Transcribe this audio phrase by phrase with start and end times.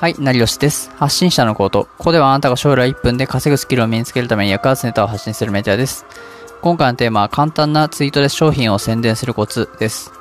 [0.00, 0.92] はい、成吉です。
[0.94, 1.88] 発信者のコート。
[1.98, 6.06] ここではあなたが将来1分で稼ぐスキルを身につけるために役立つネタを発信するメディアです。
[6.62, 10.12] 今回のテーマは簡単なツイートで商品を宣伝するコツです。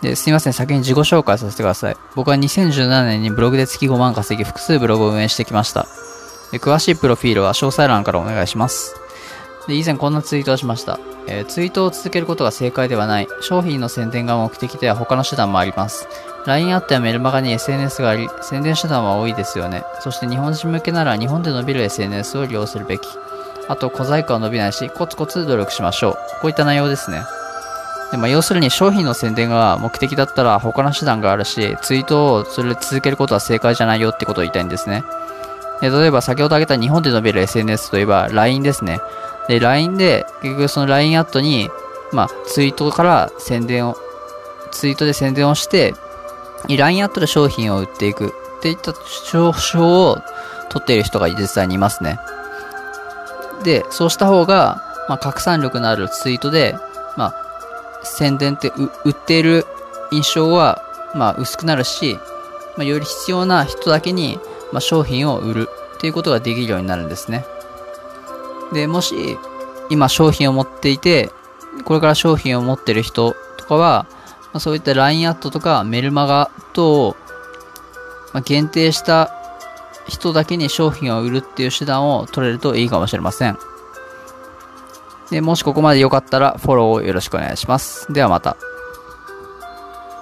[0.00, 1.96] ですいません、先に自己紹介させてください。
[2.14, 5.86] 僕は2017年にブログで月5万稼ぎ、複数ブログを運営してきました。
[6.52, 9.01] 詳しいプロフィールは詳細欄からお願いします。
[9.68, 13.28] で以前こんなツイートをしました、えーツイートを続けることが正解ではない。
[13.40, 16.08] 商品の宣伝が目的では他の手段もあります。
[16.46, 19.84] LINE アットやメルマガに SNS があり、宣伝手段は多いですよね。
[20.00, 23.02] そして日本人向けなら日本で伸びる SNS を利用するべき。
[23.68, 26.12] あと、小細工は伸びないし、コツコツ努力しましょう。
[26.40, 27.22] こういった内容ですね。
[28.10, 35.04] でまあ、要するに商品の宣伝が目的だったら他の手段があるし、ツイートをそれ続けることは正解じゃないよってことを言いたいんですね。
[35.80, 39.00] で例えば先ほど挙げた日本で伸びる SNS といえば LINE ですね。
[39.48, 41.68] で、LINE で、結局その LINE アットに、
[42.12, 43.96] まあ、ツイートから宣伝を、
[44.70, 45.94] ツイートで宣伝をして、
[46.68, 49.38] LINE アットで商品を売っていくっていった手
[49.78, 50.18] 法を
[50.68, 52.18] 取っている人が実際にいますね。
[53.64, 56.76] で、そうした方が、まあ、拡散力のあるツイートで、
[57.16, 58.72] まあ、宣伝って
[59.04, 59.66] 売っている
[60.10, 60.82] 印象は、
[61.14, 62.18] まあ、薄くなるし、
[62.76, 64.38] まあ、より必要な人だけに、
[64.72, 67.44] まあ、商品を売るっていうことができるようになるんですね。
[68.72, 69.38] で、もし、
[69.90, 71.30] 今商品を持っていて、
[71.84, 74.06] これから商品を持ってる人とかは、
[74.52, 77.16] まあ、そういった LINE アットとかメルマガ等を、
[78.32, 79.30] まあ、限定した
[80.08, 83.58] 人だけに商品を売るっていう手段を取れるといいかもしれません。
[85.30, 88.12] で、もしここまで良かったらフォローをよろしくお願いします。
[88.12, 88.56] ではまた。